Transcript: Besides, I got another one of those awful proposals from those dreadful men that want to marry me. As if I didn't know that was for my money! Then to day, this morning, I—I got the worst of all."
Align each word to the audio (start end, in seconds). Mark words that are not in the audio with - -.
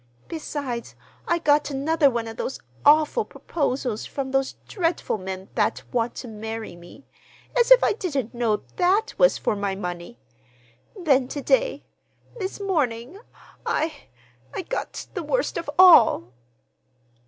Besides, 0.27 0.95
I 1.27 1.37
got 1.37 1.69
another 1.69 2.09
one 2.09 2.27
of 2.27 2.37
those 2.37 2.59
awful 2.83 3.23
proposals 3.23 4.03
from 4.07 4.31
those 4.31 4.53
dreadful 4.67 5.19
men 5.19 5.49
that 5.53 5.83
want 5.91 6.15
to 6.15 6.27
marry 6.27 6.75
me. 6.75 7.05
As 7.55 7.69
if 7.69 7.83
I 7.83 7.93
didn't 7.93 8.33
know 8.33 8.63
that 8.77 9.13
was 9.19 9.37
for 9.37 9.55
my 9.55 9.75
money! 9.75 10.17
Then 10.99 11.27
to 11.27 11.41
day, 11.43 11.83
this 12.39 12.59
morning, 12.59 13.19
I—I 13.67 14.61
got 14.63 15.05
the 15.13 15.21
worst 15.21 15.55
of 15.55 15.69
all." 15.77 16.33